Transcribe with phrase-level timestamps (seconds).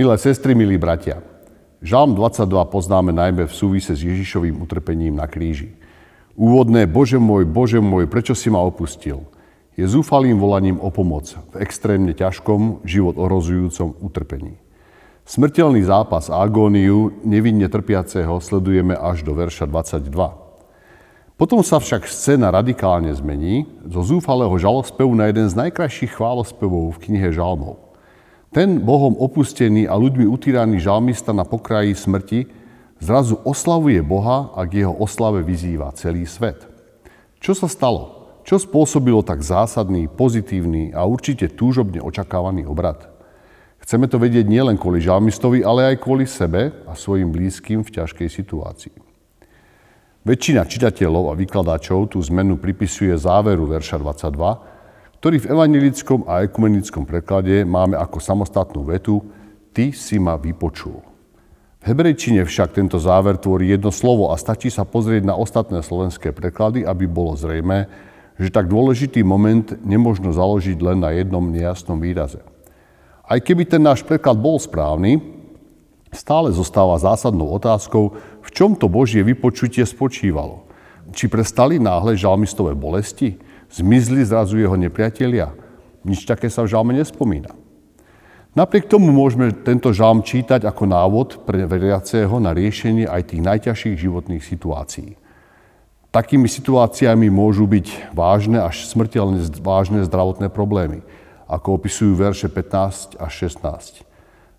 [0.00, 1.20] Milé sestry, milí bratia,
[1.84, 5.76] Žalm 22 poznáme najmä v súvise s Ježišovým utrpením na kríži.
[6.32, 9.28] Úvodné Bože môj, Bože môj, prečo si ma opustil?
[9.76, 14.56] Je zúfalým volaním o pomoc v extrémne ťažkom, život ohrozujúcom utrpení.
[15.28, 20.08] Smrteľný zápas a agóniu nevinne trpiaceho sledujeme až do verša 22.
[21.36, 27.00] Potom sa však scéna radikálne zmení zo zúfalého žalospevu na jeden z najkrajších chválospevov v
[27.04, 27.89] knihe Žalmov.
[28.50, 32.50] Ten Bohom opustený a ľuďmi utýraný žalmista na pokraji smrti
[32.98, 36.66] zrazu oslavuje Boha a k jeho oslave vyzýva celý svet.
[37.38, 38.26] Čo sa stalo?
[38.42, 43.06] Čo spôsobilo tak zásadný, pozitívny a určite túžobne očakávaný obrad?
[43.86, 48.28] Chceme to vedieť nielen kvôli žalmistovi, ale aj kvôli sebe a svojim blízkym v ťažkej
[48.28, 48.94] situácii.
[50.26, 54.69] Väčšina čitateľov a vykladáčov tú zmenu pripisuje záveru verša 22,
[55.20, 59.20] ktorý v evangelickom a ekumenickom preklade máme ako samostatnú vetu
[59.70, 60.98] Ty si ma vypočul.
[61.80, 66.34] V hebrejčine však tento záver tvorí jedno slovo a stačí sa pozrieť na ostatné slovenské
[66.34, 67.86] preklady, aby bolo zrejme,
[68.40, 72.42] že tak dôležitý moment nemožno založiť len na jednom nejasnom výraze.
[73.22, 75.40] Aj keby ten náš preklad bol správny,
[76.10, 80.66] Stále zostáva zásadnou otázkou, v čom to Božie vypočutie spočívalo.
[81.14, 83.38] Či prestali náhle žalmistové bolesti?
[83.70, 85.54] Zmizli zrazu jeho nepriatelia?
[86.02, 87.54] Nič také sa v žalme nespomína.
[88.50, 93.96] Napriek tomu môžeme tento žalm čítať ako návod pre veriaceho na riešenie aj tých najťažších
[93.96, 95.14] životných situácií.
[96.10, 101.06] Takými situáciami môžu byť vážne až smrteľne vážne zdravotné problémy,
[101.46, 104.02] ako opisujú verše 15 až 16.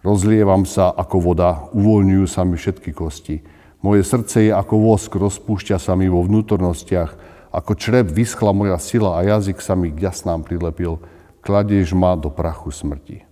[0.00, 3.44] Rozlievam sa ako voda, uvoľňujú sa mi všetky kosti.
[3.84, 7.33] Moje srdce je ako vosk, rozpúšťa sa mi vo vnútornostiach.
[7.54, 10.98] Ako črep vyschla moja sila a jazyk sa mi k jasnám prilepil.
[11.38, 13.22] Kladieš ma do prachu smrti.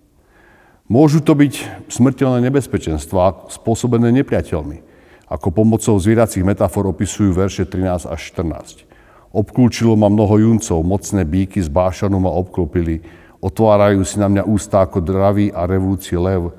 [0.86, 4.78] Môžu to byť smrteľné nebezpečenstvá spôsobené nepriateľmi,
[5.26, 8.86] ako pomocou zvieracích metafor opisujú verše 13 až 14.
[9.34, 13.02] Obklúčilo ma mnoho juncov, mocné bíky z bášanu ma obklopili,
[13.42, 16.54] otvárajú si na mňa ústa ako dravý a revúci lev.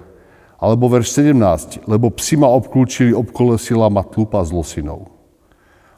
[0.59, 5.22] Alebo verš 17, lebo psi ma obklúčili, obkolesila ma tlupa zlosinou.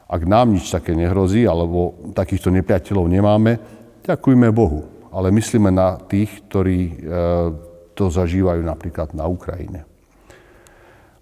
[0.06, 3.58] Ak nám nič také nehrozí, alebo takýchto nepriateľov nemáme,
[4.06, 4.86] ďakujme Bohu.
[5.10, 6.94] Ale myslíme na tých, ktorí e,
[7.98, 9.82] to zažívajú napríklad na Ukrajine.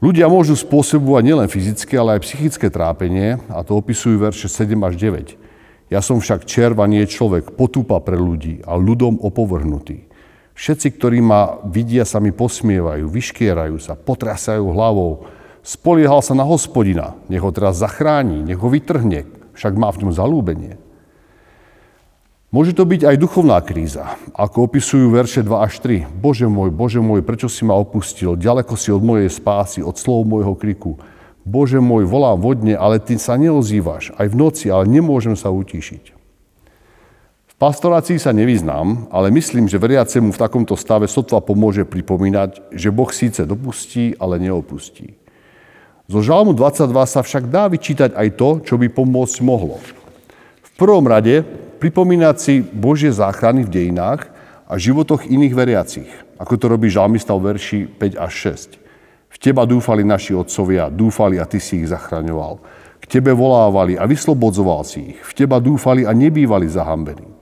[0.04, 5.00] Ľudia môžu spôsobovať nielen fyzické, ale aj psychické trápenie, a to opisujú verše 7 až
[5.00, 5.40] 9.
[5.88, 10.04] Ja som však červ a nie človek, potúpa pre ľudí a ľudom opovrhnutý.
[10.54, 15.26] Všetci, ktorí ma vidia, sa mi posmievajú, vyškierajú sa, potrasajú hlavou.
[15.64, 19.24] Spoliehal sa na hospodina, nech ho teraz zachráni, nech ho vytrhne,
[19.56, 20.76] však má v ňom zalúbenie.
[22.52, 26.06] Môže to byť aj duchovná kríza, ako opisujú verše 2 až 3.
[26.20, 28.36] Bože môj, Bože môj, prečo si ma opustil?
[28.36, 31.00] Ďaleko si od mojej spásy, od slov môjho kriku.
[31.48, 34.12] Bože môj, volám vodne, ale ty sa neozývaš.
[34.20, 36.12] Aj v noci, ale nemôžem sa utíšiť.
[37.50, 42.92] V pastorácii sa nevyznám, ale myslím, že veriacemu v takomto stave sotva pomôže pripomínať, že
[42.92, 45.23] Boh síce dopustí, ale neopustí.
[46.04, 49.80] Zo Žalmu 22 sa však dá vyčítať aj to, čo by pomôcť mohlo.
[50.60, 51.40] V prvom rade
[51.80, 54.28] pripomínať si Božie záchrany v dejinách
[54.68, 58.76] a životoch iných veriacich, ako to robí žalmista v verši 5 až 6.
[59.32, 62.60] V teba dúfali naši otcovia, dúfali a ty si ich zachraňoval.
[63.00, 65.20] K tebe volávali a vyslobodzoval si ich.
[65.24, 67.32] V teba dúfali a nebývali zahambení.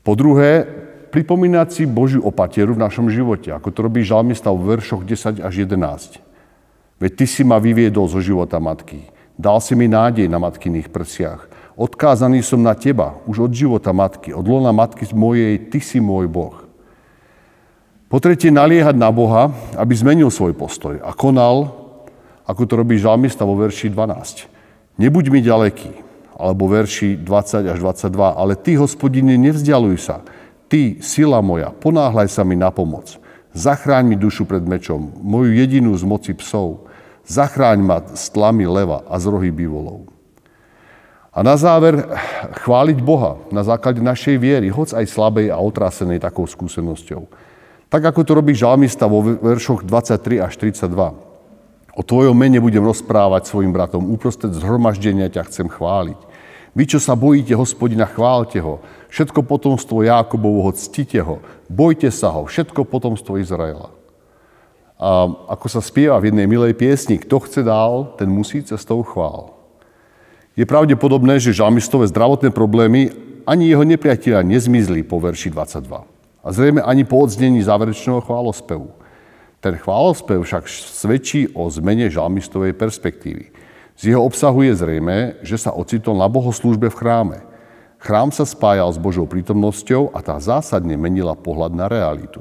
[0.00, 0.64] Po druhé,
[1.12, 5.54] pripomínať si Božiu opateru v našom živote, ako to robí žalmista v veršoch 10 až
[5.68, 6.29] 11.
[7.00, 9.08] Veď ty si ma vyviedol zo života matky.
[9.40, 11.48] Dal si mi nádej na matkyných prsiach.
[11.80, 16.28] Odkázaný som na teba, už od života matky, od lona matky mojej, ty si môj
[16.28, 16.68] Boh.
[18.12, 19.48] Po tretie, naliehať na Boha,
[19.80, 21.72] aby zmenil svoj postoj a konal,
[22.44, 25.00] ako to robí žalmista vo verši 12.
[25.00, 25.94] Nebuď mi ďaleký,
[26.36, 30.20] alebo verši 20 až 22, ale ty, hospodine, nevzdialuj sa.
[30.68, 33.16] Ty, sila moja, ponáhľaj sa mi na pomoc.
[33.56, 36.89] Zachráň mi dušu pred mečom, moju jedinú z moci psov.
[37.30, 40.10] Zachráň ma z tlamy leva a z rohy bývolov.
[41.30, 42.02] A na záver
[42.66, 47.30] chváliť Boha na základe našej viery, hoc aj slabej a otrasenej takou skúsenosťou.
[47.86, 50.90] Tak ako to robí žalmista vo veršoch 23 až 32.
[51.94, 56.18] O tvojom mene budem rozprávať svojim bratom, uprostred zhromaždenia ťa chcem chváliť.
[56.74, 58.82] Vy, čo sa bojíte hospodina, chválte ho.
[59.10, 61.42] Všetko potomstvo Jákobovho, ctite ho.
[61.70, 63.99] Bojte sa ho, všetko potomstvo Izraela.
[65.00, 69.56] A ako sa spieva v jednej milej piesni, kto chce dál, ten musí cestou chvál.
[70.52, 73.08] Je pravdepodobné, že žalmistové zdravotné problémy
[73.48, 76.04] ani jeho nepriatelia nezmizli po verši 22
[76.44, 78.92] a zrejme ani po odznení záverečného chválospevu.
[79.60, 83.52] Ten chválospev však svedčí o zmene žalmistovej perspektívy.
[83.96, 87.38] Z jeho obsahu je zrejme, že sa ocitol na bohoslúžbe v chráme.
[88.00, 92.40] Chrám sa spájal s Božou prítomnosťou a tá zásadne menila pohľad na realitu.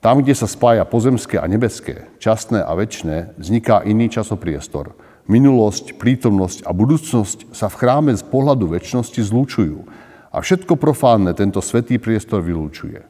[0.00, 4.96] Tam, kde sa spája pozemské a nebeské, časné a väčšné, vzniká iný časopriestor.
[5.28, 9.84] Minulosť, prítomnosť a budúcnosť sa v chráme z pohľadu väčšnosti zlúčujú
[10.32, 13.04] a všetko profánne tento svetý priestor vylúčuje.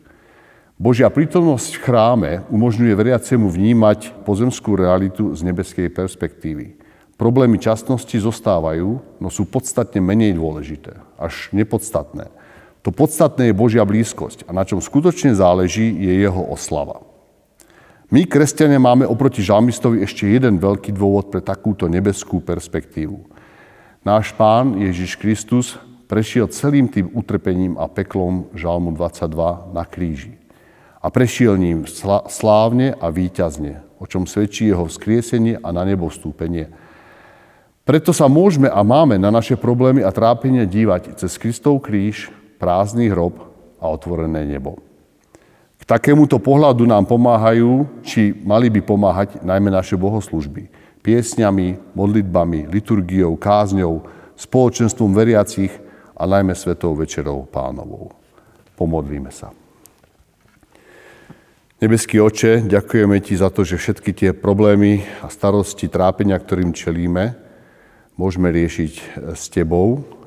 [0.83, 6.75] Božia prítomnosť v chráme umožňuje veriacemu vnímať pozemskú realitu z nebeskej perspektívy.
[7.15, 12.33] Problémy časnosti zostávajú, no sú podstatne menej dôležité, až nepodstatné.
[12.81, 17.05] To podstatné je Božia blízkosť a na čom skutočne záleží, je jeho oslava.
[18.11, 23.23] My, kresťania, máme oproti žalmistovi ešte jeden veľký dôvod pre takúto nebeskú perspektívu.
[24.03, 25.79] Náš pán Ježiš Kristus
[26.11, 30.35] prešiel celým tým utrpením a peklom žalmu 22 na kríži.
[30.99, 31.87] A prešiel ním
[32.27, 36.73] slávne a výťazne, o čom svedčí jeho vzkriesenie a na nebo vstúpenie
[37.91, 42.31] preto sa môžeme a máme na naše problémy a trápenia dívať cez Kristov kríž,
[42.61, 43.41] prázdny hrob
[43.81, 44.77] a otvorené nebo.
[45.81, 50.69] K takémuto pohľadu nám pomáhajú, či mali by pomáhať najmä naše bohoslužby.
[51.01, 54.05] Piesňami, modlitbami, liturgiou, kázňou,
[54.37, 55.73] spoločenstvom veriacich
[56.13, 58.13] a najmä Svetou večerou pánovou.
[58.77, 59.57] Pomodlíme sa.
[61.81, 67.33] Nebeský oče, ďakujeme Ti za to, že všetky tie problémy a starosti, trápenia, ktorým čelíme,
[68.21, 68.93] môžeme riešiť
[69.33, 70.20] s tebou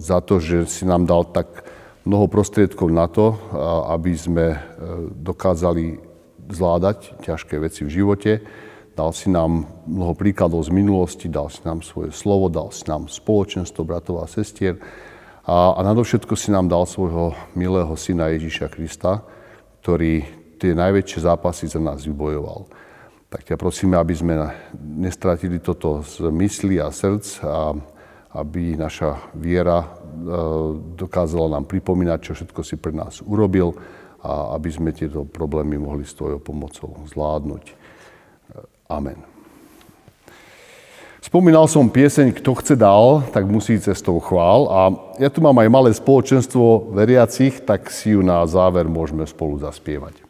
[0.00, 1.64] za to, že si nám dal tak
[2.08, 3.36] mnoho prostriedkov na to, e,
[3.92, 4.46] aby sme
[5.12, 6.00] dokázali
[6.48, 8.32] zvládať ťažké veci v živote.
[8.96, 13.06] Dal si nám mnoho príkladov z minulosti, dal si nám svoje slovo, dal si nám
[13.06, 14.80] spoločenstvo bratov a sestier
[15.44, 19.24] a, a nadovšetko si nám dal svojho milého syna Ježíša Krista,
[19.84, 20.24] ktorý
[20.60, 22.68] tie najväčšie zápasy za nás vybojoval
[23.30, 24.34] tak ťa prosíme, aby sme
[24.74, 27.78] nestratili toto z mysli a srdc a
[28.30, 29.88] aby naša viera e,
[30.94, 33.74] dokázala nám pripomínať, čo všetko si pre nás urobil
[34.22, 37.64] a aby sme tieto problémy mohli s tvojou pomocou zvládnuť.
[37.66, 37.74] E,
[38.86, 39.18] amen.
[41.20, 44.66] Spomínal som pieseň Kto chce dal, tak musí cestou chvál.
[44.72, 44.80] A
[45.20, 50.29] ja tu mám aj malé spoločenstvo veriacich, tak si ju na záver môžeme spolu zaspievať.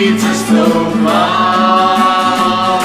[0.00, 2.80] Ty cestou má.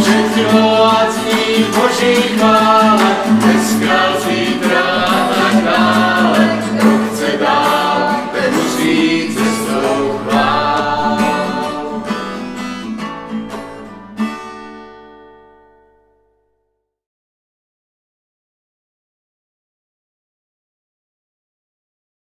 [0.00, 2.55] Před tebou a dní Božích má.